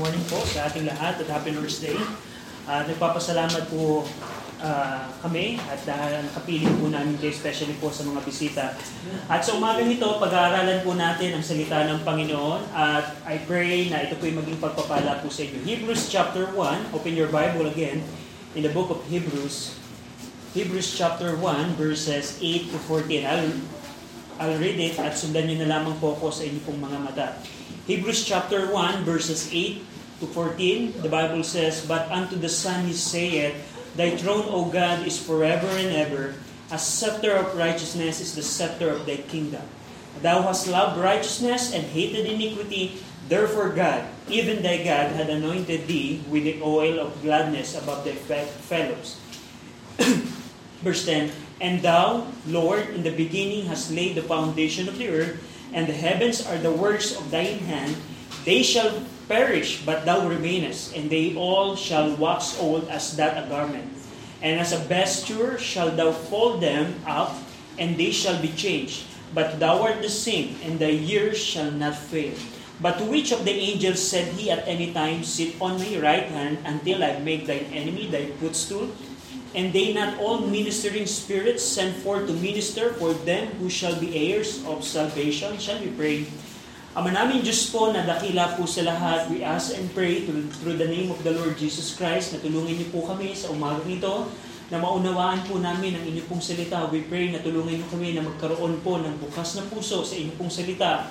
[0.00, 1.92] morning po sa ating lahat at Happy Lord's Day.
[2.64, 4.08] Uh, nagpapasalamat po
[4.64, 8.72] uh, kami at dahil nakapiling po namin kayo especially po sa mga bisita.
[9.28, 14.00] At sa umaga nito, pag-aaralan po natin ang salita ng Panginoon at I pray na
[14.00, 15.68] ito po yung maging pagpapala po sa inyo.
[15.68, 18.00] Hebrews chapter 1, open your Bible again
[18.56, 19.76] in the book of Hebrews.
[20.56, 23.28] Hebrews chapter 1 verses 8 to 14.
[23.28, 23.52] I'll,
[24.40, 27.26] I'll read it at sundan nyo na lamang po ako sa inyong pong mga mata.
[27.84, 29.89] Hebrews chapter 1 verses 8
[30.20, 33.56] to 14, the Bible says, But unto the Son he saith,
[33.96, 36.34] Thy throne, O God, is forever and ever.
[36.70, 39.64] A scepter of righteousness is the scepter of thy kingdom.
[40.22, 43.02] Thou hast loved righteousness and hated iniquity.
[43.28, 48.44] Therefore God, even thy God, had anointed thee with the oil of gladness above thy
[48.44, 49.18] fellows.
[50.82, 51.30] Verse 10,
[51.60, 55.42] And thou, Lord, in the beginning hast laid the foundation of the earth,
[55.72, 57.96] and the heavens are the works of thine hand.
[58.44, 63.46] They shall perish, but thou remainest, and they all shall wax old as that a
[63.46, 63.86] garment.
[64.42, 67.38] And as a vesture shall thou fold them up,
[67.78, 69.06] and they shall be changed.
[69.30, 72.34] But thou art the same, and thy years shall not fail.
[72.82, 76.26] But to which of the angels said he at any time, Sit on my right
[76.26, 78.90] hand until I make thine enemy thy footstool?
[79.54, 84.32] And they not all ministering spirits sent forth to minister for them who shall be
[84.32, 85.58] heirs of salvation?
[85.58, 86.26] Shall we pray?
[86.90, 90.74] Ama namin Diyos po na dakila po sa lahat, we ask and pray through, through
[90.74, 94.26] the name of the Lord Jesus Christ na tulungan niyo po kami sa umaga nito
[94.74, 96.90] na maunawaan po namin ang inyong pong salita.
[96.90, 100.34] We pray na tulungan niyo kami na magkaroon po ng bukas na puso sa inyong
[100.34, 101.06] pong salita.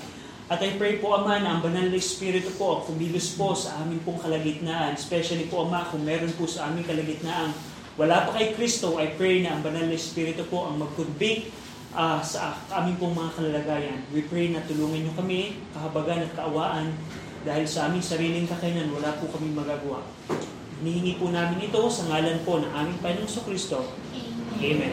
[0.52, 4.04] At I pray po, Ama, na ang banal na Espiritu po, kumilos po sa aming
[4.04, 5.00] pong kalagitnaan.
[5.00, 7.56] Especially po, Ama, kung meron po sa aming kalagitnaan
[8.00, 11.52] wala pa kay Kristo, I pray na ang banal na Espiritu po ang mag-convict
[11.94, 14.00] uh, sa aming pong mga kalalagayan.
[14.14, 16.94] We pray na tulungan niyo kami, kahabagan at kaawaan,
[17.48, 20.04] dahil sa aming sariling kakayanan, wala po kami magagawa.
[20.80, 23.96] Hinihingi po namin ito sa ngalan po ng aming Panginoong Kristo.
[24.60, 24.92] Amen.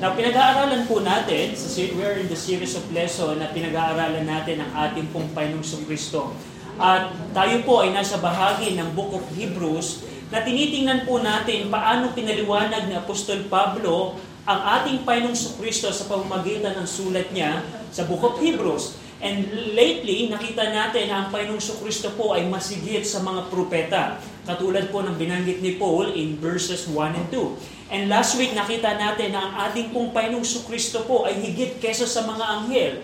[0.00, 4.72] Now, pinag-aaralan po natin, sa, we're in the series of lesson na pinag-aaralan natin ang
[4.88, 6.32] ating pong Panginoong Kristo.
[6.80, 12.16] At tayo po ay nasa bahagi ng Book of Hebrews na tinitingnan po natin paano
[12.16, 17.62] pinaliwanag ni Apostol Pablo ang ating Panginoong Kristo sa pamamagitan ng sulat niya
[17.94, 18.98] sa Book of Hebrews.
[19.22, 19.46] And
[19.78, 24.18] lately, nakita natin na ang Panginoong Kristo po ay masigit sa mga propeta.
[24.42, 27.94] Katulad po ng binanggit ni Paul in verses 1 and 2.
[27.94, 32.02] And last week, nakita natin na ang ating pong Panginoong Kristo po ay higit kesa
[32.02, 32.94] sa mga anghel.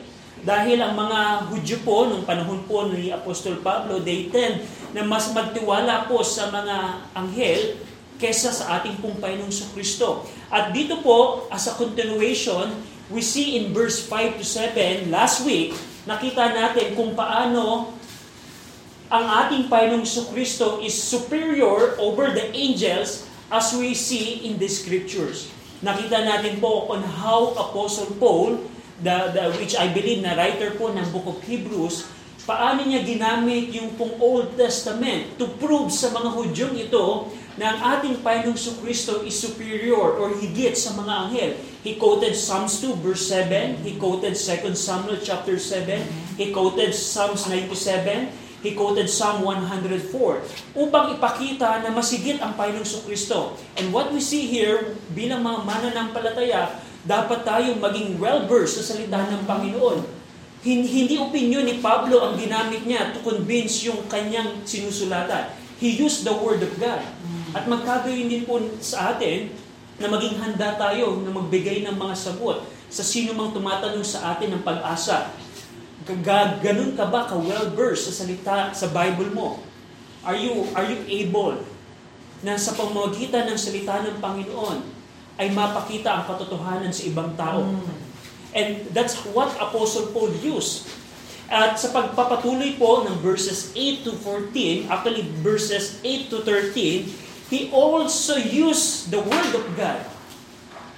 [0.42, 5.30] Dahil ang mga Hudyo po, nung panahon po ni Apostol Pablo, they tend na mas
[5.30, 7.78] magtiwala po sa mga anghel
[8.18, 10.26] kesa sa ating pong Panginoong Kristo.
[10.50, 12.74] At dito po, as a continuation,
[13.08, 15.72] we see in verse 5 to 7, last week,
[16.04, 17.94] nakita natin kung paano
[19.08, 25.48] ang ating Panginoong Kristo is superior over the angels as we see in the scriptures.
[25.80, 28.60] Nakita natin po on how Apostle Paul
[29.02, 32.10] the, the, which I believe na writer po ng Book of Hebrews,
[32.42, 37.80] paano niya ginamit yung pong Old Testament to prove sa mga Hudyong ito na ang
[37.98, 41.52] ating Panginoong Kristo is superior or higit sa mga anghel.
[41.82, 47.50] He quoted Psalms 2 verse 7, he quoted 2 Samuel chapter 7, he quoted Psalms
[47.50, 48.30] 97,
[48.62, 53.58] he quoted Psalm 104 upang ipakita na masigit ang Panginoong Kristo.
[53.74, 59.42] And what we see here bilang mga mananampalataya, dapat tayong maging well-versed sa salita ng
[59.46, 59.98] Panginoon.
[60.62, 65.54] Hindi opinion ni Pablo ang ginamit niya to convince yung kanyang sinusulatan.
[65.78, 67.06] He used the Word of God.
[67.58, 69.50] At magkagayon din po sa atin
[69.98, 74.54] na maging handa tayo na magbigay ng mga sagot sa sino mang tumatanong sa atin
[74.54, 75.34] ng pag-asa.
[76.62, 79.58] Ganun ka ba ka well-versed sa salita sa Bible mo?
[80.22, 81.58] Are you are you able
[82.46, 84.78] na sa pamamagitan ng salita ng Panginoon
[85.38, 87.66] ay mapakita ang katotohanan sa ibang tao.
[87.66, 87.98] Mm.
[88.54, 90.86] And that's what Apostle Paul used.
[91.48, 97.72] At sa pagpapatuloy po ng verses 8 to 14, actually verses 8 to 13, he
[97.72, 100.04] also used the Word of God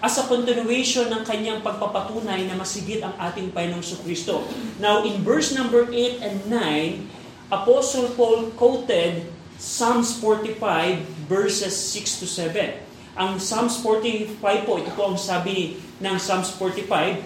[0.00, 4.42] as a continuation ng kanyang pagpapatunay na masigit ang ating Panginoong Kristo.
[4.80, 9.28] Now, in verse number 8 and 9, Apostle Paul quoted
[9.60, 12.80] Psalms 45 verses 6 to 7.
[13.20, 17.20] Ang Psalms 45 po, ito po ang sabi ng Psalms 45,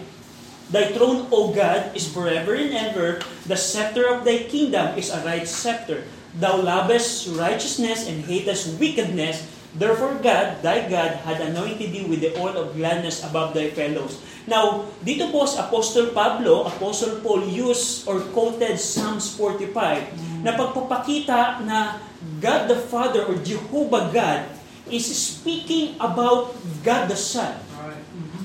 [0.74, 3.20] Thy throne, O God, is forever and ever.
[3.46, 6.08] The scepter of thy kingdom is a right scepter.
[6.34, 9.46] Thou lovest righteousness and hatest wickedness.
[9.74, 14.22] Therefore God, thy God, had anointed thee with the oil of gladness above thy fellows.
[14.46, 21.64] Now, dito po sa Apostle Pablo, Apostle Paul used or quoted Psalms 45 na pagpapakita
[21.64, 21.98] na
[22.38, 24.40] God the Father or Jehovah God
[24.92, 26.52] is speaking about
[26.84, 27.56] God the Son.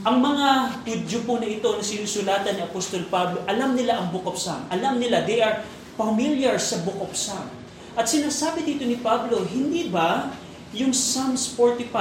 [0.07, 0.47] Ang mga
[0.87, 4.63] Hudyo po na ito na sinusulatan ni Apostol Pablo, alam nila ang Book of Psalm.
[4.71, 5.59] Alam nila, they are
[5.99, 7.58] familiar sa Book of Psalm.
[7.99, 10.31] At sinasabi dito ni Pablo, hindi ba
[10.71, 11.91] yung Psalms 45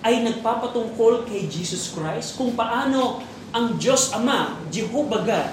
[0.00, 3.20] ay nagpapatungkol kay Jesus Christ kung paano
[3.52, 5.50] ang Diyos Ama, Jehovah God,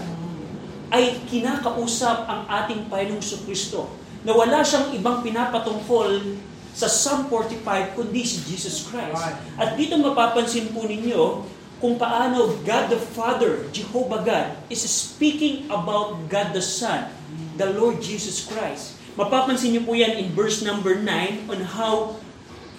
[0.96, 3.92] ay kinakausap ang ating Panginoong Kristo
[4.24, 6.40] na wala siyang ibang pinapatungkol
[6.72, 9.20] sa Psalm 45 kundi si Jesus Christ.
[9.60, 11.44] At dito mapapansin po ninyo
[11.84, 17.12] kung paano God the Father, Jehovah God, is speaking about God the Son,
[17.60, 18.99] the Lord Jesus Christ.
[19.20, 22.16] Mapapansin niyo po yan in verse number 9 on how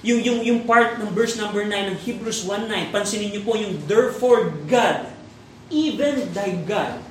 [0.00, 3.76] yung, yung, yung part ng verse number 9 ng Hebrews 1.9, pansinin niyo po yung
[3.84, 5.12] therefore God,
[5.68, 7.04] even thy God.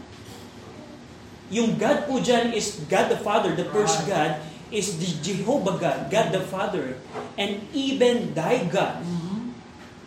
[1.53, 4.41] Yung God po dyan is God the Father, the first God,
[4.73, 6.97] is the Jehovah God, God the Father,
[7.37, 9.05] and even thy God.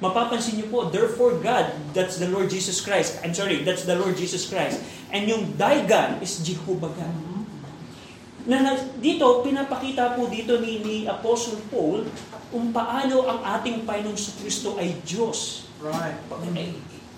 [0.02, 3.22] Mapapansin niyo po, therefore God, that's the Lord Jesus Christ.
[3.22, 4.82] I'm sorry, that's the Lord Jesus Christ.
[5.14, 7.31] And yung thy God is Jehovah God.
[8.42, 12.06] Na, dito, pinapakita po dito ni, ni Apostle Paul
[12.50, 15.70] kung paano ang ating Panginoong Kristo ay Diyos.
[15.78, 16.18] Right.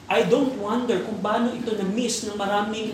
[0.05, 2.93] I don't wonder kung paano ito na-miss ng maraming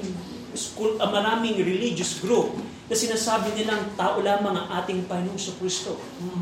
[0.55, 2.55] school, uh, maraming religious group
[2.91, 5.99] na sinasabi nilang tao lamang ang ating Panginoong Kristo.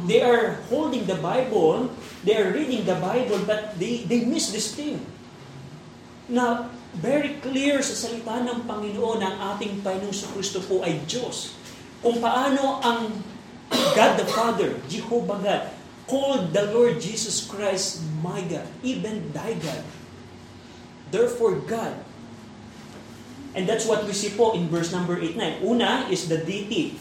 [0.09, 1.93] They are holding the Bible,
[2.25, 5.01] they are reading the Bible, but they, they miss this thing.
[6.29, 11.58] Na very clear sa salita ng Panginoon ang ating Panginoong Kristo po ay Diyos.
[11.99, 13.11] Kung paano ang
[13.69, 15.63] God the Father, Jehovah God,
[16.09, 19.85] called the Lord Jesus Christ my God, even thy God.
[21.13, 21.97] Therefore, God.
[23.57, 25.65] And that's what we see po in verse number 8, 9.
[25.65, 26.97] Una is the deity.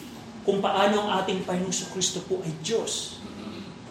[0.47, 3.19] Kung paano ang ating Panginoong Kristo po ay Diyos.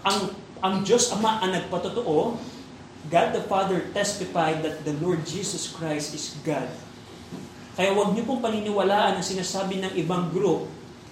[0.04, 0.32] Ang,
[0.64, 2.40] ang Diyos Ama ang nagpatotoo,
[3.06, 6.66] God the Father testified that the Lord Jesus Christ is God.
[7.76, 10.64] Kaya huwag niyo pong paniniwalaan ang sinasabi ng ibang group,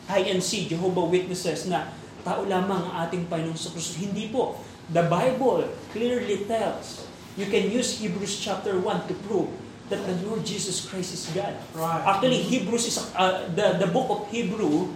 [0.08, 1.92] INC, Jehovah Witnesses, na
[2.24, 4.00] tao lamang ang ating Panginoong sa Kristo.
[4.00, 4.60] Hindi po.
[4.92, 9.48] The Bible clearly tells, you can use Hebrews chapter 1 to prove
[9.88, 11.56] that the Lord Jesus Christ is God.
[11.76, 12.04] Right.
[12.04, 14.88] Actually, Hebrews is a, uh, the the book of Hebrew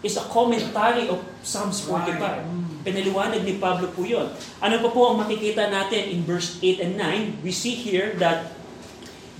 [0.00, 2.20] is a commentary of Psalms 45.
[2.20, 2.44] Right.
[2.84, 4.32] Pinaliwanag ni Pablo po 'yon.
[4.60, 7.44] Ano pa po ang makikita natin in verse 8 and 9?
[7.44, 8.52] We see here that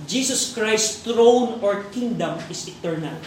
[0.05, 3.17] Jesus Christ's throne or kingdom is eternal.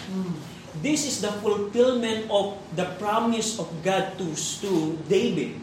[0.79, 4.31] This is the fulfillment of the promise of God to,
[4.63, 5.59] to David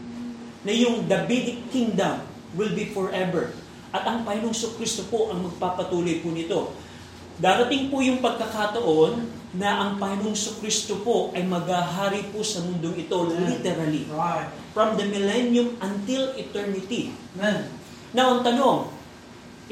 [0.66, 2.26] na yung Davidic kingdom
[2.58, 3.54] will be forever.
[3.96, 6.60] At ang Panginoong Kristo po ang magpapatuloy po nito.
[7.40, 9.24] Darating po yung pagkakataon
[9.56, 14.04] na ang Panginoong Kristo po ay maghahari po sa mundong ito literally.
[14.12, 14.52] Right.
[14.76, 17.16] From the millennium until eternity.
[17.40, 17.72] Amen.
[18.12, 18.92] Now, ang tanong,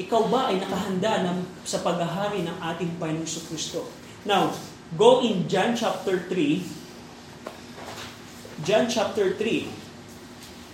[0.00, 1.38] ikaw ba ay nakahanda ng,
[1.68, 3.84] sa paghahari ng ating Panginoong Kristo?
[4.24, 4.56] Now,
[4.94, 6.62] go in John chapter 3.
[8.62, 9.66] John chapter 3.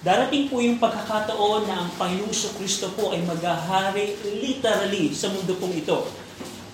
[0.05, 5.77] Darating po yung pagkakataon na ang Panginoong Kristo po ay maghahari literally sa mundo pong
[5.77, 6.05] ito.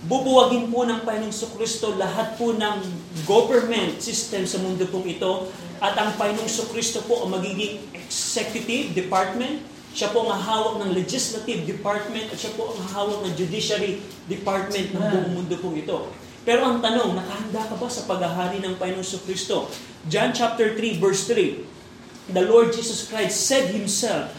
[0.06, 2.82] Bubuwagin po ng Panginoong Kristo lahat po ng
[3.26, 9.62] government system sa mundo pong ito at ang Panginoong Kristo po ang magiging executive department,
[9.94, 14.94] siya po ang hawak ng legislative department at siya po ang hawak ng judiciary department
[14.94, 16.25] ng buong mundo pong ito.
[16.46, 19.66] Pero ang tanong, nakahanda ka ba sa paghahari ng Panginoong Kristo?
[20.06, 21.76] John chapter 3 verse 3
[22.26, 24.34] the Lord Jesus Christ said himself,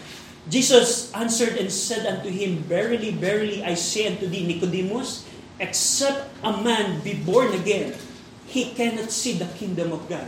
[0.48, 5.28] Jesus answered and said unto him, Verily, verily, I say unto thee, Nicodemus,
[5.60, 7.96] except a man be born again,
[8.48, 10.24] he cannot see the kingdom of God.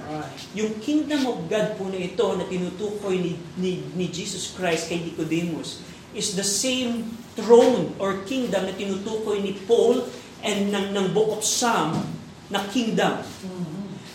[0.55, 4.99] Yung kingdom of God po na ito na tinutukoy ni, ni, ni Jesus Christ kay
[4.99, 5.79] Nicodemus
[6.11, 10.03] is the same throne or kingdom na tinutukoy ni Paul
[10.43, 11.99] and ng, ng Book of Psalm
[12.49, 13.21] na kingdom.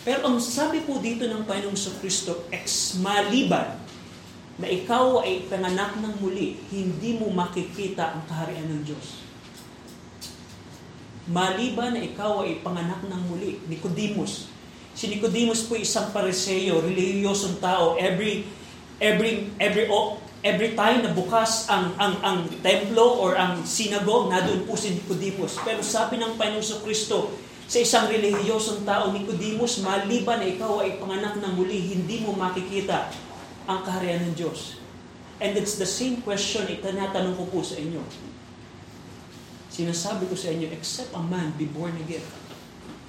[0.05, 3.81] Pero ang sabi po dito ng Panginoong Kristo, ex maliban
[4.55, 9.25] na ikaw ay panganak ng muli, hindi mo makikita ang kaharian ng Diyos.
[11.25, 14.47] Maliban na ikaw ay panganak ng muli, Nicodemus.
[14.93, 17.97] Si Nicodemus po isang pareseyo, reliyosong tao.
[17.97, 18.47] Every
[19.01, 19.89] every every
[20.45, 25.57] every time na bukas ang ang ang templo or ang synagogue, nadoon po si Nicodemus.
[25.65, 27.33] Pero sabi ng Panginoong Kristo,
[27.65, 33.09] sa isang relihiyosong tao, Nicodemus, maliban na ikaw ay panganak ng muli, hindi mo makikita
[33.65, 34.77] ang kaharian ng Diyos?
[35.41, 38.05] And it's the same question itanatanong ko po sa inyo.
[39.73, 42.23] Sinasabi ko sa inyo, except a man be born again,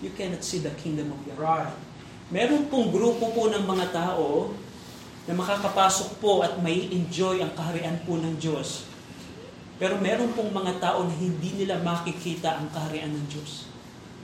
[0.01, 1.39] you cannot see the kingdom of God.
[1.39, 1.77] Right.
[2.33, 4.51] Meron pong grupo po ng mga tao
[5.27, 8.87] na makakapasok po at may enjoy ang kaharian po ng Diyos.
[9.77, 13.69] Pero meron pong mga tao na hindi nila makikita ang kaharian ng Diyos.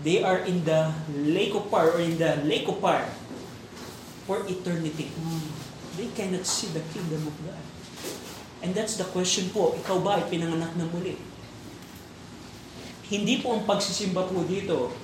[0.06, 0.94] They are in the
[1.28, 3.10] lake of fire or in the lake of fire
[4.24, 5.10] for eternity.
[5.98, 7.64] They cannot see the kingdom of God.
[8.62, 11.18] And that's the question po, ikaw ba ay pinanganak na muli?
[13.10, 14.94] Hindi po ang pagsisimba po dito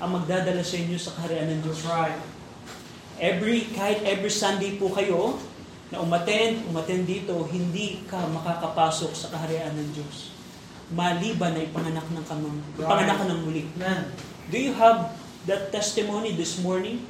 [0.00, 1.84] ang magdadala sa inyo sa kaharian ng Diyos.
[1.84, 2.35] That's right.
[3.16, 5.40] Every, kahit every Sunday po kayo
[5.88, 10.36] na umaten, umaten dito, hindi ka makakapasok sa kaharian ng Diyos.
[10.92, 13.64] Maliban na ipanganak ng kamang, ipanganak ng muli.
[14.52, 15.16] Do you have
[15.48, 17.02] that testimony this morning?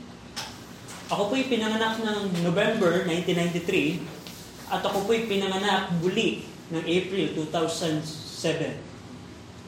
[1.11, 8.79] Ako po'y pinanganak ng November 1993 at ako po'y pinanganak muli ng April 2007.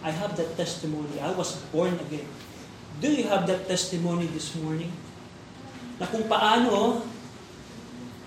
[0.06, 1.18] I have that testimony.
[1.18, 2.26] I was born again.
[3.02, 4.90] Do you have that testimony this morning?
[5.98, 7.02] Na kung paano,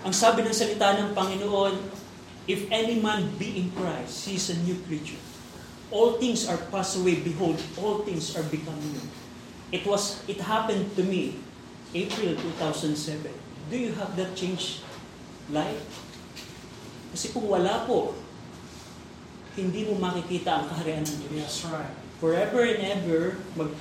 [0.04, 1.74] ang sabi ng salita ng Panginoon,
[2.44, 5.20] if any man be in Christ, he is a new creature.
[5.92, 7.20] All things are passed away.
[7.20, 9.04] Behold, all things are become new.
[9.72, 11.40] It was, it happened to me,
[11.96, 13.28] April 2007.
[13.72, 14.84] Do you have that change
[15.48, 15.80] life?
[17.12, 18.16] Kasi kung wala po,
[19.52, 21.36] hindi mo makikita ang kaharian ng Diyos.
[21.36, 21.92] Yes, right.
[22.20, 23.72] Forever and ever, mag,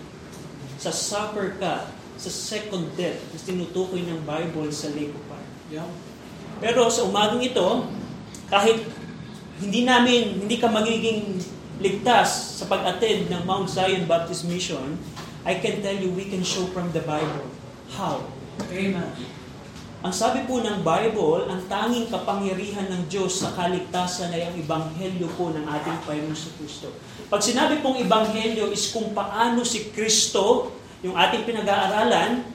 [0.79, 1.87] sa-suffer ka
[2.21, 5.49] sa second death na tinutukoy ng Bible sa lake of fire.
[5.73, 5.89] Yeah.
[6.61, 7.89] Pero sa umagang ito,
[8.45, 8.85] kahit
[9.57, 11.41] hindi namin, hindi ka magiging
[11.81, 15.01] ligtas sa pag-attend ng Mount Zion Baptist Mission,
[15.41, 17.49] I can tell you we can show from the Bible.
[17.97, 18.21] How?
[18.69, 19.09] Amen.
[20.01, 25.29] Ang sabi po ng Bible, ang tanging kapangyarihan ng Diyos sa kaligtasan ay ang ibanghelyo
[25.37, 26.89] po ng ating Panginoon sa Kristo.
[27.29, 32.45] Pag sinabi pong ibanghelyo is kung paano si Kristo, yung ating pinag-aaralan,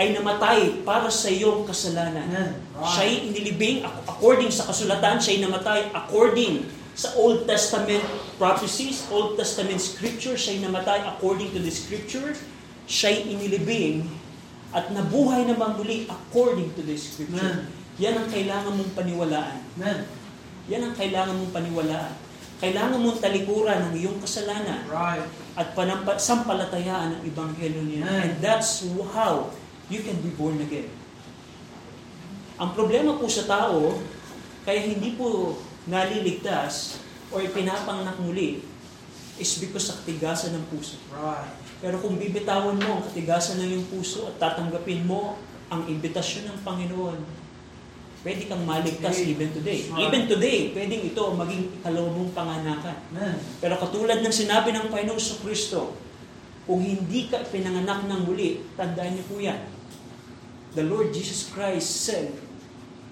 [0.00, 2.24] ay namatay para sa iyong kasalanan.
[2.32, 2.52] Amen.
[2.80, 6.64] Siya'y inilibing according sa kasulatan, siya'y namatay according
[6.96, 8.00] sa Old Testament
[8.40, 12.32] prophecies, Old Testament scripture, siya'y namatay according to the scripture,
[12.88, 14.08] siya'y inilibing
[14.72, 17.68] at nabuhay naman muli according to the scripture.
[17.68, 17.68] Amen.
[18.00, 19.60] Yan ang kailangan mong paniwalaan.
[19.76, 20.08] Amen.
[20.72, 22.16] Yan ang kailangan mong paniwalaan.
[22.64, 25.26] Kailangan mong talikuran ang iyong kasalanan Right.
[25.52, 25.76] At
[26.16, 28.08] sampalatayaan ang Ebanghelyo niya.
[28.08, 29.52] And that's how
[29.92, 30.88] you can be born again.
[32.56, 34.00] Ang problema po sa tao,
[34.64, 38.64] kaya hindi po naliligtas o ipinapanganak muli,
[39.40, 41.00] is because sa katigasan ng puso.
[41.10, 41.48] Right.
[41.82, 45.34] Pero kung bibitawan mo ang katigasan ng iyong puso at tatanggapin mo
[45.72, 47.18] ang imbitasyon ng Panginoon,
[48.22, 49.34] pwede kang maligtas Okay.
[49.34, 49.80] even today.
[49.90, 50.02] Right.
[50.06, 52.96] Even today, pwedeng ito maging ikalawa mong panganakan.
[53.14, 53.36] Amen.
[53.58, 55.98] Pero katulad ng sinabi ng Panginoong sa Kristo,
[56.62, 59.58] kung hindi ka pinanganak ng muli, tandaan niyo po yan.
[60.78, 62.30] The Lord Jesus Christ said,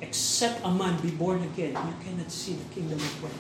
[0.01, 3.37] Except a man be born again, you cannot see the kingdom of God.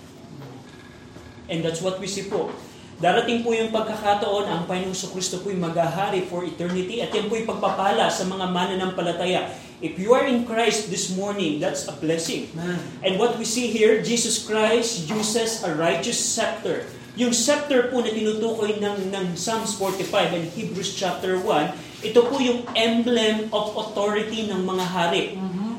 [1.49, 2.53] And that's what we see po.
[3.00, 7.49] Darating po yung pagkakataon, ang Panginoong sa Kristo po'y maghahari for eternity at yan po'y
[7.49, 9.49] pagpapala sa mga mananampalataya.
[9.81, 12.53] If you are in Christ this morning, that's a blessing.
[13.01, 16.85] And what we see here, Jesus Christ uses a righteous scepter.
[17.17, 22.37] Yung scepter po na tinutukoy ng, ng Psalms 45 and Hebrews chapter 1, ito po
[22.45, 25.25] yung emblem of authority ng mga hari.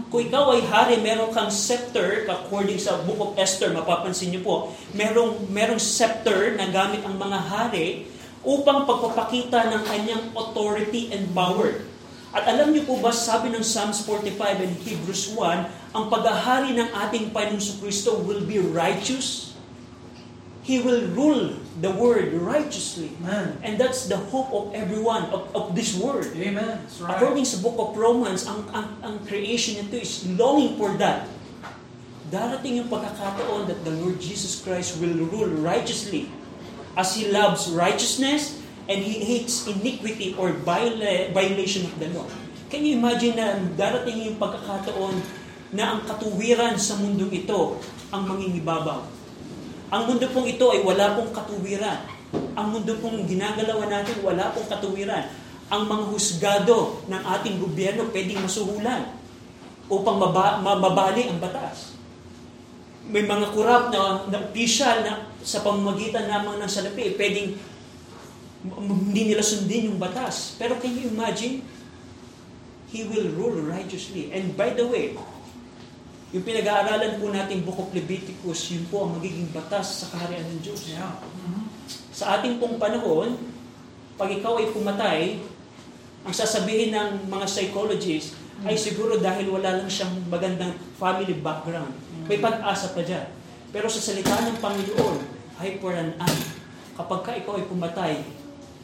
[0.10, 4.56] Kung ikaw ay hari, meron kang scepter, according sa Book of Esther, mapapansin niyo po,
[4.98, 8.10] merong, merong scepter na gamit ang mga hari
[8.42, 11.91] upang pagpapakita ng kanyang authority and power.
[12.32, 16.88] At alam niyo po ba, sabi ng Psalms 45 and Hebrews 1, ang paghahari ng
[16.96, 19.52] ating Panginoong Kristo will be righteous.
[20.64, 23.12] He will rule the world righteously.
[23.20, 23.60] Amen.
[23.60, 26.32] And that's the hope of everyone of, of this world.
[26.32, 26.80] Amen.
[26.88, 27.20] That's right.
[27.20, 31.28] According sa book of Romans, ang, ang, ang creation nito is longing for that.
[32.32, 36.32] Darating yung pagkakataon that the Lord Jesus Christ will rule righteously
[36.96, 42.26] as He loves righteousness and He hates iniquity or viola- violation of the law.
[42.72, 45.20] Can you imagine na darating yung pagkakataon
[45.76, 47.84] na ang katuwiran sa mundong ito
[48.16, 49.04] ang mangingibabaw?
[49.92, 52.08] Ang mundo pong ito ay wala pong katuwiran.
[52.56, 55.28] Ang mundo pong ginagalawan natin, wala pong katuwiran.
[55.68, 59.12] Ang mga husgado ng ating gobyerno pwedeng masuhulan
[59.92, 62.00] upang maba, ma- mabali ang batas.
[63.12, 67.60] May mga kurap na, na opisyal na sa pamamagitan lamang ng salapi, pwedeng
[68.66, 70.56] hindi nila sundin yung batas.
[70.62, 71.66] Pero can you imagine?
[72.92, 74.36] He will rule righteously.
[74.36, 75.16] And by the way,
[76.32, 80.64] Yung pinag-aaralan po natin Book of Leviticus, yun po ang magiging batas sa kaharian ng
[80.64, 80.88] Diyos.
[80.88, 81.20] Yeah.
[81.20, 81.68] Mhm.
[82.16, 83.36] Sa ating pong panahon,
[84.16, 85.44] pag ikaw ay pumatay,
[86.24, 91.92] ang sasabihin ng mga psychologists ay siguro dahil wala lang siyang magandang family background.
[92.32, 93.28] May pag-asa pa dyan.
[93.76, 95.18] Pero sa salita ng Panginoon,
[95.60, 96.38] ay for an an.
[96.96, 98.14] Kapag ka ikaw ay pumatay,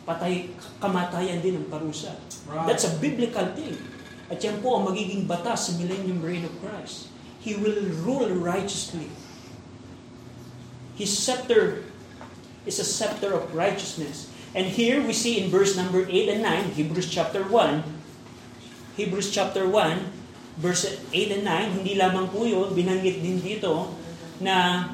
[0.07, 2.15] patay, kamatayan din ang parusa.
[2.47, 2.63] Right.
[2.63, 3.75] That's a biblical thing.
[4.31, 7.11] At yan po ang magiging batas sa millennium reign of Christ.
[7.43, 7.75] He will
[8.07, 9.11] rule righteously.
[10.95, 11.83] His scepter
[12.63, 14.31] is a scepter of righteousness.
[14.55, 17.83] And here we see in verse number 8 and 9, Hebrews chapter 1,
[18.97, 23.93] Hebrews chapter 1, verse 8 and 9, hindi lamang po yun, binanggit din dito
[24.41, 24.87] na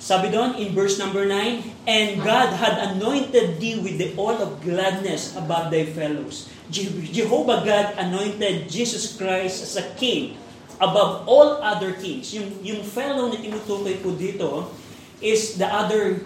[0.00, 4.64] sabi doon in verse number 9, And God had anointed thee with the oil of
[4.64, 6.48] gladness above thy fellows.
[6.72, 10.40] Je- Jehovah God anointed Jesus Christ as a king
[10.80, 12.32] above all other kings.
[12.32, 14.72] Yung, yung fellow na tinutukoy po dito
[15.20, 16.24] is the other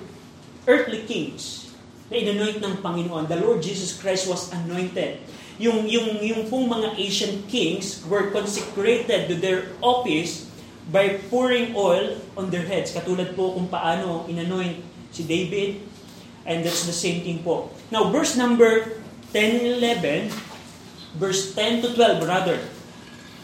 [0.71, 1.75] earthly kings
[2.15, 3.27] na inanoint ng Panginoon.
[3.27, 5.19] The Lord Jesus Christ was anointed.
[5.59, 10.47] Yung, yung, yung pong mga ancient kings were consecrated to their office
[10.91, 12.93] by pouring oil on their heads.
[12.93, 14.81] Katulad po kung paano inanoint
[15.15, 15.81] si David.
[16.45, 17.73] And that's the same thing po.
[17.89, 19.01] Now, verse number
[19.33, 20.29] 10 and 11,
[21.17, 22.61] verse 10 to 12 rather.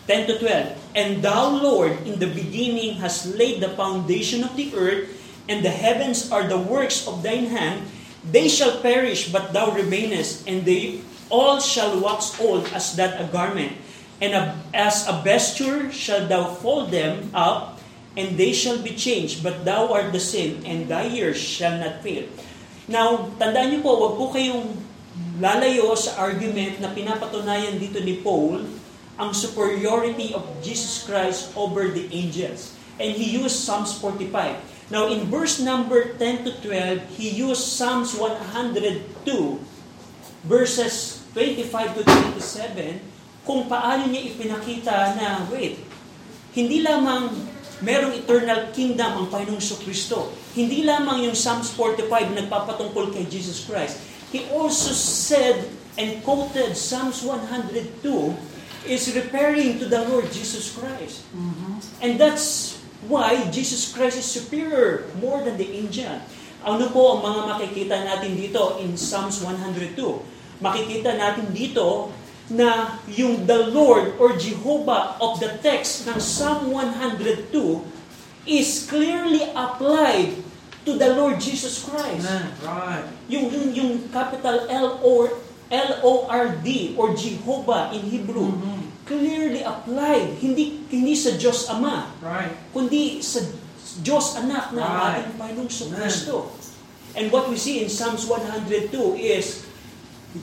[0.05, 0.77] 10 to 12.
[0.95, 5.09] And thou, Lord, in the beginning hast laid the foundation of the earth,
[5.49, 7.87] and the heavens are the works of thine hand.
[8.27, 13.27] They shall perish, but thou remainest, and they all shall wax old as that a
[13.31, 13.73] garment.
[14.21, 14.37] And
[14.77, 17.81] as a vesture shall thou fold them up,
[18.21, 22.05] and they shall be changed, but thou art the same, and thy years shall not
[22.05, 22.29] fail.
[22.85, 24.77] Now, tandaan niyo po, wag po kayong
[25.41, 28.67] lalayo sa argument na pinapatunayan dito ni Paul
[29.21, 32.77] ang superiority of Jesus Christ over the angels.
[33.01, 34.93] And he used Psalms 45.
[34.93, 39.25] Now, in verse number 10 to 12, he used Psalms 102,
[40.45, 42.03] verses 25 to
[42.37, 43.10] 27,
[43.45, 45.81] kung paano niya ipinakita na, wait,
[46.53, 47.31] hindi lamang
[47.81, 50.33] merong eternal kingdom ang Panginoong Kristo.
[50.53, 53.97] Hindi lamang yung Psalms 45 nagpapatungkol kay Jesus Christ.
[54.31, 58.37] He also said and quoted Psalms 102
[58.87, 61.25] is referring to the Lord Jesus Christ.
[62.01, 66.21] And that's why Jesus Christ is superior more than the angel.
[66.61, 69.97] Ano po ang mga makikita natin dito in Psalms 102?
[70.61, 72.13] Makikita natin dito
[72.51, 77.55] na yung the Lord or Jehovah of the text ng Psalm 102
[78.47, 80.35] is clearly applied
[80.83, 82.27] to the Lord Jesus Christ.
[82.27, 82.51] Amen.
[82.67, 83.07] Right.
[83.31, 85.39] Yung, yung, yung capital L or
[85.71, 88.51] L-O-R-D or Jehovah in Hebrew
[89.07, 92.51] clearly applied hindi hindi sa Diyos Ama Right.
[92.75, 93.43] kundi sa
[94.03, 95.27] Diyos Anak na Right.
[95.27, 95.71] ating Panginoong.
[95.71, 96.51] Kristo.
[97.15, 99.67] And what we see in Psalms 102 is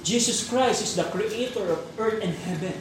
[0.04, 2.76] Jesus Christ is the creator of earth and heaven.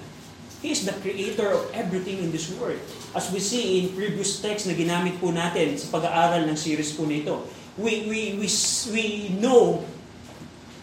[0.59, 2.83] He is the creator of everything in this world.
[3.14, 7.07] As we see in previous text na ginamit po natin sa pag-aaral ng series po
[7.07, 7.47] nito,
[7.79, 8.49] we, we, we,
[8.90, 9.05] we
[9.38, 9.87] know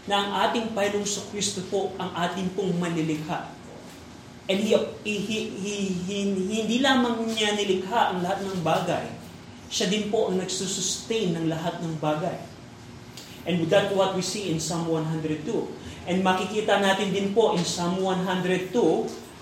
[0.07, 3.51] na ang ating Panginoong Kristo po ang ating pong manilikha.
[4.47, 5.75] And he, he, he, he,
[6.07, 9.07] he- hindi lamang niya nilikha ang lahat ng bagay,
[9.71, 12.35] siya din po ang nagsusustain ng lahat ng bagay.
[13.43, 15.82] And that's what we see in Psalm 102.
[16.03, 18.75] And makikita natin din po in Psalm 102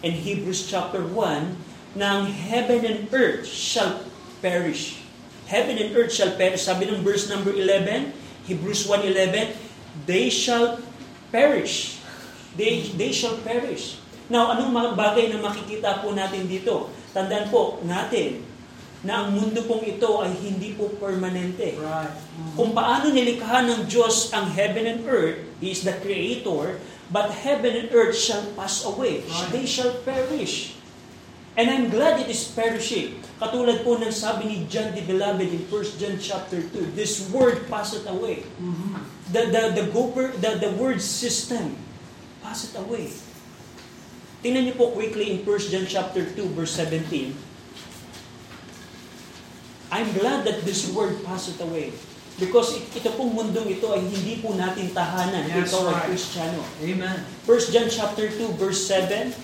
[0.05, 4.05] and Hebrews chapter 1 na ang heaven and earth shall
[4.45, 5.01] perish.
[5.49, 6.63] Heaven and earth shall perish.
[6.63, 8.13] Sabi ng verse number 11,
[8.45, 9.57] Hebrews 1.11,
[10.07, 10.79] they shall
[11.33, 11.99] perish.
[12.55, 13.99] They, they shall perish.
[14.31, 16.87] Now, anong bagay na makikita po natin dito?
[17.11, 18.50] Tandaan po natin
[19.01, 21.73] na ang mundo pong ito ay hindi po permanente.
[21.73, 22.13] Right.
[22.53, 26.77] Kung paano nilikha ng Diyos ang heaven and earth, He is the creator,
[27.09, 29.25] but heaven and earth shall pass away.
[29.25, 29.49] Right.
[29.49, 30.77] They shall perish.
[31.57, 33.19] And I'm glad it is perishing.
[33.41, 37.67] Katulad po ng sabi ni John the Beloved in 1 John chapter 2, this word
[37.67, 38.45] passeth away.
[39.33, 41.75] The, the, the, goper, the, the word system
[42.39, 43.11] passeth away.
[44.45, 47.50] Tingnan niyo po quickly in 1 John chapter 2 verse 17.
[49.91, 51.91] I'm glad that this word passeth away.
[52.39, 55.45] Because it- ito pong mundong ito ay hindi po natin tahanan.
[55.51, 56.07] Yes, ito ay right.
[56.09, 56.63] Kristiyano.
[56.79, 57.17] Amen.
[57.45, 59.35] 1 John chapter 2 verse 7.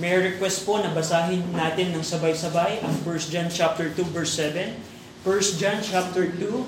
[0.00, 4.80] May request po na basahin natin ng sabay-sabay ang 1 John chapter 2 verse 7.
[5.22, 6.66] 1 John chapter 2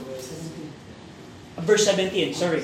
[1.57, 2.63] uh, verse 17, sorry.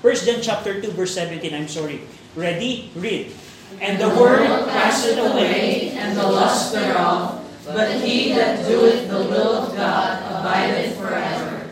[0.00, 2.06] 1 John chapter 2 verse 17, I'm sorry.
[2.38, 2.94] Ready?
[2.96, 3.34] Read.
[3.82, 9.64] And the word passeth away, and the lust thereof, But he that doeth the will
[9.64, 11.64] of God abideth forever.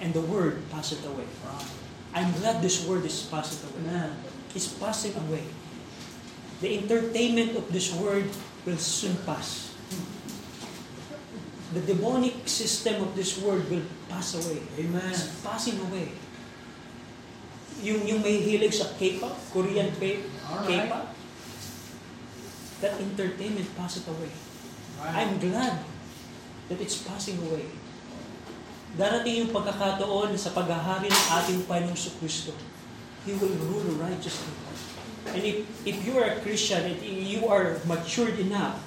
[0.00, 1.28] And the word passeth away.
[2.16, 3.84] I'm glad this word is passed away.
[3.84, 4.16] Amen.
[4.56, 5.44] It's passing away.
[6.64, 8.24] The entertainment of this word
[8.64, 9.76] will soon pass.
[11.76, 14.64] The demonic system of this word will pass away.
[14.80, 15.12] Amen.
[15.12, 16.16] It's passing away.
[17.84, 19.92] Yung, yung may hilig sa K-pop, Korean.
[20.00, 21.12] K-pop,
[22.80, 24.32] that entertainment passed away.
[25.12, 25.78] I'm glad
[26.66, 27.70] that it's passing away.
[28.96, 32.56] Darating yung pagkakataon sa paghahari ng ating Panginoong Kristo.
[33.28, 34.54] He will rule righteously.
[35.30, 38.78] And if, if you are a Christian, and you are matured enough,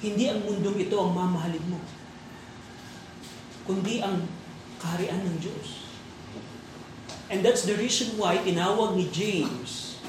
[0.00, 1.78] hindi ang mundong ito ang mamahalin mo.
[3.68, 4.24] Kundi ang
[4.80, 5.84] kaharian ng Diyos.
[7.28, 10.00] And that's the reason why tinawag ni James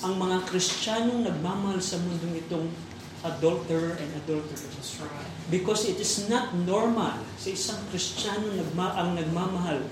[0.00, 2.70] ang mga Kristiyanong nagmamahal sa mundong itong
[3.26, 4.98] adulterer and adulteress.
[5.50, 9.82] Because it is not normal sa isang Kristiyano nagma ang nagmamahal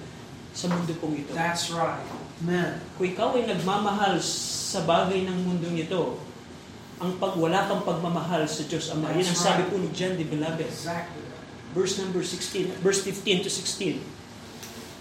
[0.54, 1.34] sa mundo pong ito.
[1.34, 2.00] That's right.
[2.44, 2.80] Amen.
[2.96, 6.20] Kung ikaw ay nagmamahal sa bagay ng mundong ito,
[6.96, 9.12] ang pag wala kang pagmamahal sa Diyos Ama.
[9.12, 10.64] Yan ang sabi po ni John de Beloved.
[10.64, 11.24] Exactly.
[11.76, 14.00] Verse number 16, verse 15 to 16.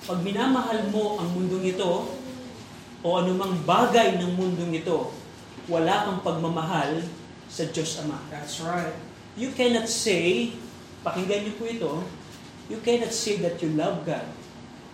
[0.05, 2.11] Pag minamahal mo ang mundong ito,
[3.05, 5.13] o anumang bagay ng mundong ito,
[5.69, 7.05] wala kang pagmamahal
[7.55, 8.19] sa Diyos Ama.
[8.27, 8.91] That's right.
[9.39, 10.51] You cannot say,
[11.07, 11.91] pakinggan niyo po ito,
[12.67, 14.27] you cannot say that you love God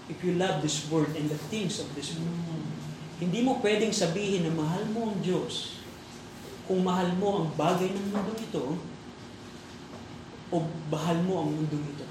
[0.06, 2.70] if you love this world and the things of this world.
[3.18, 5.82] Hindi mo pwedeng sabihin na mahal mo ang Diyos
[6.70, 8.66] kung mahal mo ang bagay ng mundong ito
[10.54, 10.56] o
[10.94, 12.06] bahal mo ang mundong ito.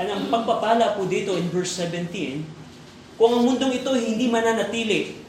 [0.00, 2.44] At ang pagpapala po dito in verse 17,
[3.20, 5.23] kung ang mundong ito hindi mananatili,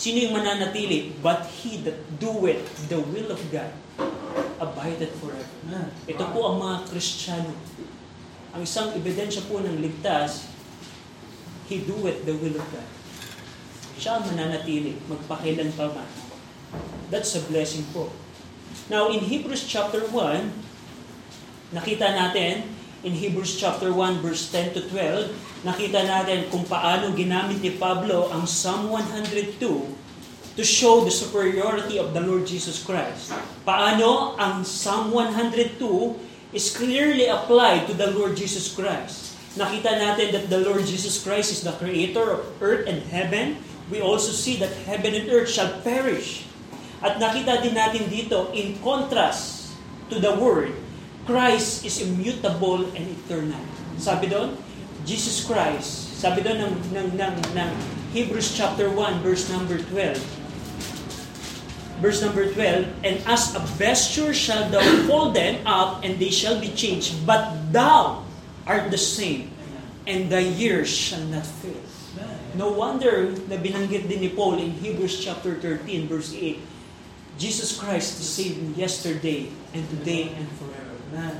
[0.00, 1.12] sino yung mananatili?
[1.20, 3.68] But he that doeth the will of God
[4.56, 5.52] abideth forever.
[5.68, 5.92] Amen.
[6.08, 7.52] Ito po ang mga Kristiyano.
[8.56, 10.48] Ang isang ebidensya po ng ligtas,
[11.68, 12.88] he doeth the will of God.
[14.00, 16.08] Siya ang mananatili, magpakilan pa man.
[17.12, 18.08] That's a blessing po.
[18.88, 25.64] Now, in Hebrews chapter 1, nakita natin, in Hebrews chapter 1 verse 10 to 12,
[25.64, 29.56] nakita natin kung paano ginamit ni Pablo ang Psalm 102
[30.56, 33.32] to show the superiority of the Lord Jesus Christ.
[33.64, 35.80] Paano ang Psalm 102
[36.52, 39.38] is clearly applied to the Lord Jesus Christ.
[39.56, 43.64] Nakita natin that the Lord Jesus Christ is the creator of earth and heaven.
[43.88, 46.46] We also see that heaven and earth shall perish.
[47.00, 49.72] At nakita din natin dito, in contrast
[50.12, 50.76] to the Word,
[51.30, 53.62] Christ is immutable and eternal.
[54.02, 54.58] Sabi doon,
[55.06, 57.70] Jesus Christ, sabi doon ng, ng, ng, ng
[58.10, 60.18] Hebrews chapter 1, verse number 12,
[62.02, 66.58] verse number 12, And as a vesture shall thou fold them up, and they shall
[66.58, 68.26] be changed, but thou
[68.66, 69.54] art the same,
[70.10, 71.78] and thy years shall not fail.
[72.58, 76.58] No wonder na binanggit din ni Paul in Hebrews chapter 13, verse 8,
[77.38, 80.89] Jesus Christ the same yesterday and today and forever.
[81.10, 81.36] Amen.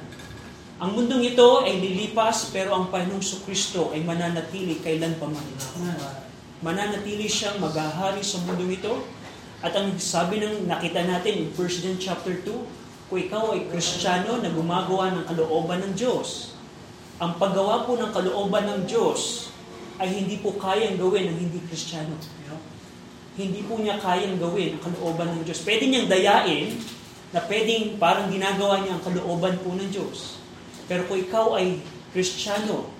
[0.80, 5.46] Ang mundong ito ay lilipas, pero ang Panginoong Kristo ay mananatili kailan pa man.
[5.78, 5.98] Amen.
[6.64, 9.06] Mananatili siyang maghahari sa mundong ito.
[9.60, 14.40] At ang sabi ng nakita natin in 1 John chapter 2, kung ikaw ay Kristiyano
[14.40, 16.56] na gumagawa ng kalooban ng Diyos,
[17.20, 19.52] ang paggawa po ng kalooban ng Diyos
[20.00, 22.16] ay hindi po kayang gawin ng hindi Kristiyano.
[22.16, 22.60] Yep.
[23.36, 25.60] Hindi po niya kayang gawin ang kalooban ng Diyos.
[25.60, 26.72] Pwede niyang dayain
[27.30, 30.42] na pwedeng parang ginagawa niya ang kalooban po ng Diyos.
[30.90, 31.78] Pero kung ikaw ay
[32.10, 32.90] Kristiyano,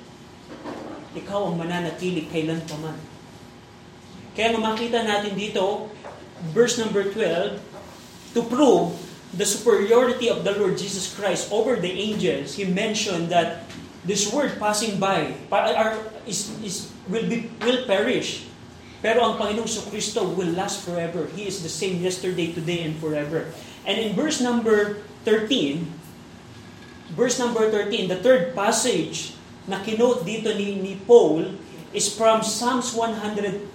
[1.18, 2.98] ikaw ang mananatili kailan pa man.
[4.38, 5.90] Kaya makita natin dito,
[6.54, 7.58] verse number 12,
[8.38, 8.94] to prove
[9.34, 13.66] the superiority of the Lord Jesus Christ over the angels, He mentioned that
[14.06, 18.46] this word passing by are, is, is, will, be, will perish.
[19.00, 21.24] Pero ang Panginoong Kristo will last forever.
[21.32, 23.48] He is the same yesterday, today, and forever.
[23.86, 25.88] And in verse number 13,
[27.16, 29.34] verse number 13, the third passage
[29.68, 31.56] na kinote dito ni, ni Paul
[31.94, 33.70] is from Psalms 110,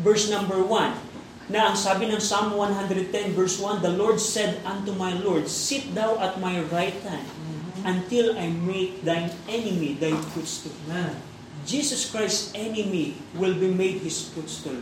[0.00, 1.50] verse number 1.
[1.52, 5.92] Na ang sabi ng Psalm 110, verse 1, The Lord said unto my Lord, Sit
[5.92, 7.26] thou at my right hand,
[7.82, 10.72] until I make thine enemy thy footstool.
[11.66, 14.80] Jesus Christ's enemy will be made his footstool.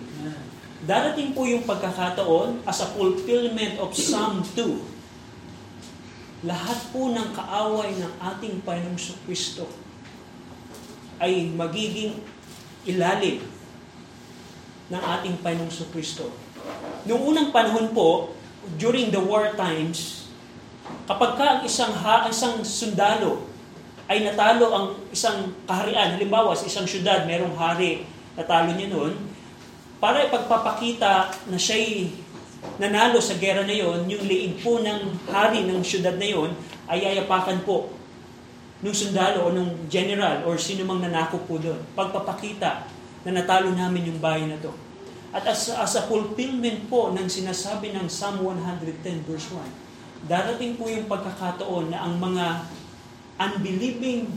[0.85, 6.49] Darating po yung pagkakataon as a fulfillment of Psalm 2.
[6.49, 9.69] Lahat po ng kaaway ng ating Panginoong Kristo
[11.21, 12.17] ay magiging
[12.89, 13.45] ilalim
[14.89, 16.33] ng ating Panginoong Kristo.
[17.05, 18.33] Noong unang panahon po,
[18.81, 20.21] during the war times,
[21.11, 23.51] Kapag ka ang isang, ha, ang isang sundalo
[24.11, 29.15] ay natalo ang isang kaharian, halimbawa sa isang syudad, merong hari, natalo niya noon,
[30.01, 32.09] para ipagpapakita na siya'y
[32.81, 36.57] nanalo sa gera na yon, yung liig po ng hari ng syudad na yon
[36.89, 37.93] ay yayapakan po
[38.81, 41.85] nung sundalo o nung general or sino mang nanako po doon.
[41.93, 42.89] Pagpapakita
[43.29, 44.73] na natalo namin yung bayan na to.
[45.31, 50.89] At as, as a fulfillment po ng sinasabi ng Psalm 110 verse 1, darating po
[50.89, 52.67] yung pagkakataon na ang mga
[53.37, 54.33] unbelieving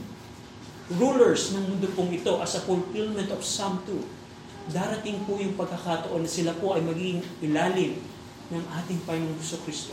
[1.00, 4.23] rulers ng mundo pong ito as a fulfillment of Psalm 2,
[4.70, 8.00] darating po yung pagkakataon na sila po ay magiging ilalim
[8.48, 9.92] ng ating Panginoong Gusto Kristo.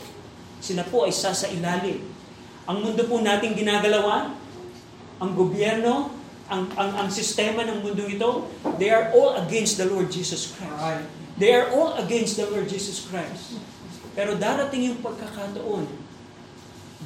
[0.63, 2.05] Sila po ay sasa ilalim.
[2.69, 4.37] Ang mundo po nating ginagalawan,
[5.19, 6.13] ang gobyerno,
[6.51, 11.07] ang, ang, ang sistema ng mundo ito, they are all against the Lord Jesus Christ.
[11.39, 13.57] They are all against the Lord Jesus Christ.
[14.13, 15.87] Pero darating yung pagkakataon,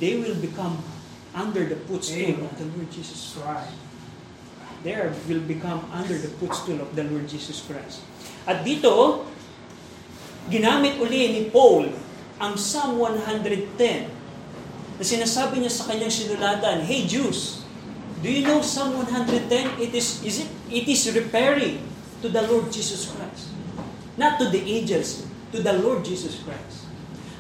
[0.02, 0.82] they will become
[1.36, 3.85] under the footstool of the Lord Jesus That's
[4.84, 8.04] are- will become under the footstool of the Lord Jesus Christ.
[8.44, 9.24] At dito,
[10.52, 11.90] ginamit uli ni Paul
[12.38, 14.12] ang Psalm 110
[14.96, 17.64] na sinasabi niya sa kanyang sinulatan, Hey Jews,
[18.20, 19.80] do you know Psalm 110?
[19.82, 21.82] It is, is it, it is referring
[22.22, 23.52] to the Lord Jesus Christ.
[24.16, 26.88] Not to the angels, to the Lord Jesus Christ.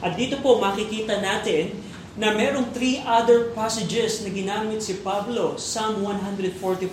[0.04, 1.71] At dito po makikita natin
[2.15, 6.88] na merong three other passages na ginamit si Pablo, Psalm 145,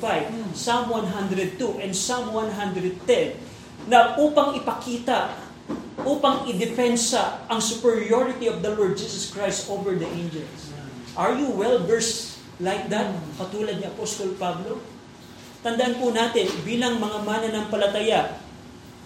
[0.50, 5.30] Psalm 102, and Psalm 110, na upang ipakita,
[6.02, 10.74] upang idepensa ang superiority of the Lord Jesus Christ over the angels.
[11.14, 14.82] Are you well-versed like that, katulad ni Apostol Pablo?
[15.62, 18.42] Tandaan po natin, bilang mga mananampalataya,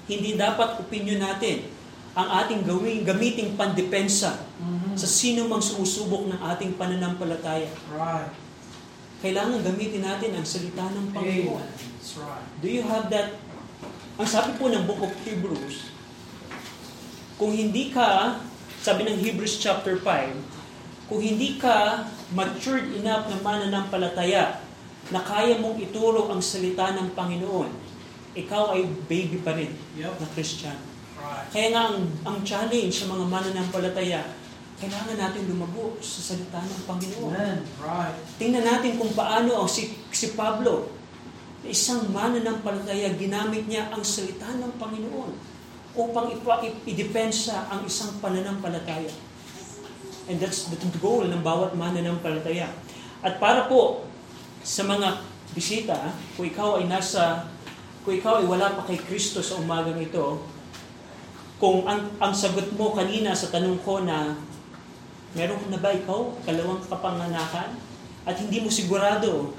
[0.09, 1.76] hindi dapat opinion natin
[2.16, 4.96] ang ating gawing gamiting pandepensa Mhm.
[4.96, 7.68] sa sino mang sumusubok ng ating pananampalataya.
[7.92, 8.33] Right.
[9.20, 11.61] Kailangan gamitin natin ang salita ng Panginoon.
[11.61, 12.44] That's right.
[12.61, 13.37] Do you have that?
[14.16, 15.92] Ang sabi po ng Book of Hebrews,
[17.37, 18.40] kung hindi ka,
[18.81, 20.33] sabi ng Hebrews chapter 5,
[21.07, 24.64] kung hindi ka matured enough na mananampalataya
[25.12, 27.70] na kaya mong ituro ang salita ng Panginoon,
[28.33, 30.16] ikaw ay baby pa rin Yep.
[30.16, 30.76] na Christian.
[31.51, 34.23] Kaya nga ang, ang challenge sa mga mananampalataya,
[34.77, 37.33] kailangan natin lumago sa salita ng Panginoon.
[37.33, 37.59] Amen.
[37.81, 38.17] Right.
[38.37, 40.93] Tingnan natin kung paano ang si, si Pablo,
[41.65, 45.33] isang mananampalataya, ginamit niya ang salita ng Panginoon
[45.97, 49.09] upang ipa, ip- idepensa ang isang pananampalataya.
[50.29, 52.69] And that's the goal ng bawat mananampalataya.
[53.25, 54.05] At para po
[54.61, 55.25] sa mga
[55.57, 57.49] bisita, kung ikaw ay nasa,
[58.05, 60.45] kung ikaw ay wala pa kay Kristo sa umagang ito,
[61.57, 64.37] kung ang, ang sagot mo kanina sa tanong ko na
[65.33, 67.81] meron na ba ikaw kalawang kapanganakan
[68.29, 69.57] at hindi mo sigurado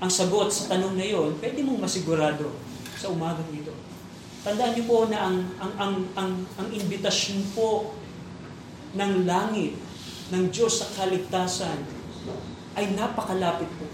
[0.00, 2.56] ang sagot sa tanong na yon, pwede mong masigurado
[2.96, 3.72] sa umagang ito.
[4.40, 7.92] Tandaan niyo po na ang ang ang ang, ang imbitasyon po
[8.96, 9.76] ng langit
[10.32, 11.84] ng Diyos sa kaligtasan
[12.80, 13.84] ay napakalapit po.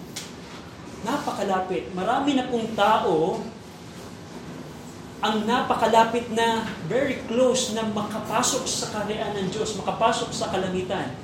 [1.02, 1.90] Napakalapit.
[1.90, 3.42] Marami na pong tao
[5.24, 11.16] ang napakalapit na very close na makapasok sa kaharian ng Diyos, makapasok sa kalangitan.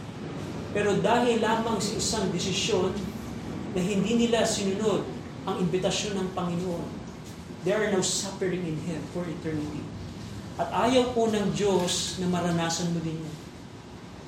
[0.72, 2.96] Pero dahil lamang sa isang desisyon
[3.76, 5.04] na hindi nila sinunod
[5.44, 6.88] ang imbitasyon ng Panginoon,
[7.68, 9.84] they are now suffering in Him for eternity.
[10.56, 13.38] At ayaw po ng Diyos na maranasan mo din yan.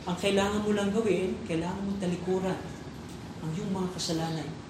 [0.04, 2.60] Ang kailangan mo lang gawin, kailangan mong talikuran
[3.40, 4.63] ang iyong mga kasalanan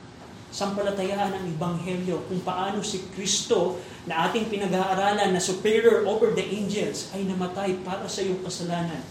[0.54, 7.10] sampalatayaan ang Ebanghelyo kung paano si Kristo na ating pinag-aaralan na superior over the angels
[7.10, 9.02] ay namatay para sa iyong kasalanan.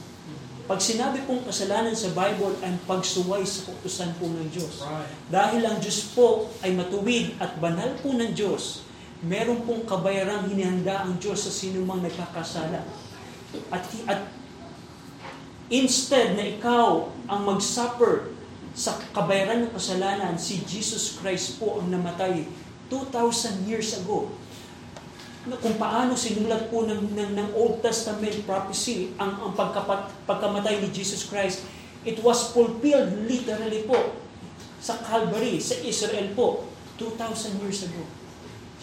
[0.63, 4.87] Pag sinabi pong kasalanan sa Bible ay pagsuway sa kautusan po ng Diyos.
[4.87, 5.11] Right.
[5.27, 8.87] Dahil ang Diyos po ay matuwid at banal po ng Diyos,
[9.19, 12.87] meron pong kabayarang hinihanda ang Diyos sa sino mang nagkakasala.
[13.67, 14.31] At, at
[15.67, 18.31] instead na ikaw ang mag-suffer
[18.73, 22.49] sa kabayaran ng kasalanan, si Jesus Christ po ang namatay
[22.89, 24.33] 2,000 years ago.
[25.61, 30.89] Kung paano sinulat po ng, ng, ng Old Testament prophecy ang, ang pagkapat, pagkamatay ni
[30.89, 31.67] Jesus Christ,
[32.01, 34.17] it was fulfilled literally po
[34.83, 38.03] sa Calvary, sa Israel po, 2,000 years ago.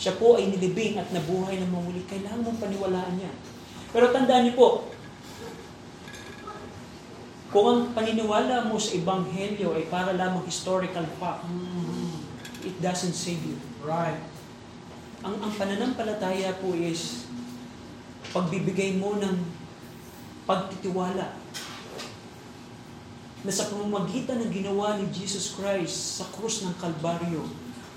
[0.00, 2.00] Siya po ay nilibing at nabuhay ng mamuli.
[2.08, 3.36] Kailangan mong paniwalaan yan.
[3.92, 4.68] Pero tandaan niyo po,
[7.50, 12.22] kung ang paniniwala mo sa Ebanghelyo ay para lamang historical fact, Mhm.
[12.62, 13.58] it doesn't save you.
[13.82, 14.22] Right.
[15.26, 17.26] Ang, ang pananampalataya po is
[18.30, 19.34] pagbibigay mo ng
[20.46, 21.34] pagtitiwala
[23.40, 27.48] na sa pamamagitan ng ginawa ni Jesus Christ sa krus ng Kalbaryo,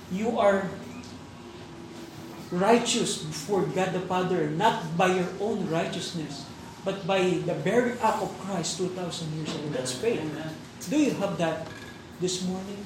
[0.10, 0.72] you are
[2.54, 6.48] righteous before God the Father, not by your own righteousness,
[6.84, 9.00] but by the very act of Christ 2,000
[9.40, 9.68] years ago.
[9.72, 10.20] That's faith.
[10.20, 10.52] Amen.
[10.92, 11.68] Do you have that
[12.20, 12.84] this morning?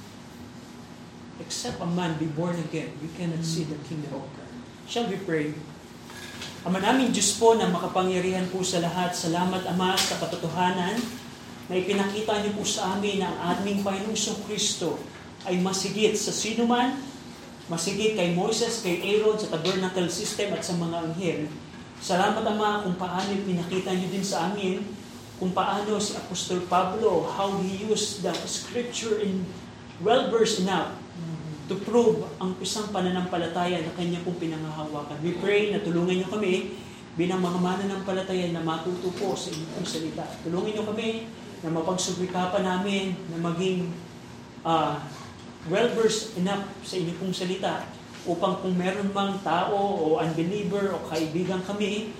[1.41, 4.51] Except a man be born again, you cannot see the kingdom of God.
[4.89, 5.53] Shall we pray?
[6.65, 10.97] Ama namin Diyos po na makapangyarihan po sa lahat, salamat Ama sa katotohanan
[11.69, 14.97] na ipinakita niyo po sa amin na ang aming Panginoong Kristo
[15.45, 16.97] ay masigit sa sino man,
[17.69, 21.41] masigit kay Moses, kay Aaron, sa tabernacle system at sa mga anghel.
[21.97, 24.85] Salamat Ama kung paano pinakita niyo din sa amin
[25.37, 29.45] kung paano si Apostol Pablo, how he used the scripture in
[30.01, 30.97] well versed enough
[31.69, 35.19] to prove ang isang pananampalataya na kanya pong pinangahawakan.
[35.21, 36.79] We pray na tulungan niyo kami
[37.19, 40.25] bilang mga mananampalataya na matuto po sa inyong salita.
[40.41, 41.27] Tulungan niyo kami
[41.61, 43.93] na mapagsubikapan namin na maging
[44.63, 45.01] ah,
[45.67, 47.96] well-versed enough sa inyong salita
[48.27, 52.11] upang kung meron mang tao o unbeliever o kaibigan kami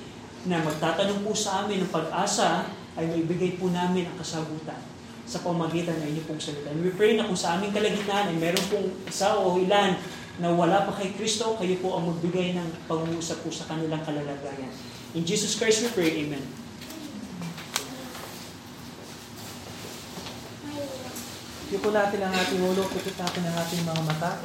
[0.48, 4.80] na magtatanong po sa amin ng pag-asa ay maibigay po namin ang kasagutan
[5.28, 6.72] sa pamagitan ng inyong pong salita.
[6.72, 10.00] And we pray na kung sa aming kalagitnaan ay meron pong isa o ilan
[10.40, 14.72] na wala pa kay Kristo, kayo po ang magbigay ng pangungusap po sa kanilang kalalagayan.
[15.12, 16.46] In Jesus Christ we pray, Amen.
[21.68, 24.40] Yuko natin ang ating ulo, pikit natin ang ating mga mata.